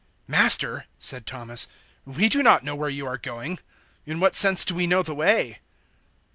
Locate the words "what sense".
4.19-4.65